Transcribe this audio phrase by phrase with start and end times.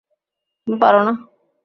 [0.67, 1.13] তুমি পারো না?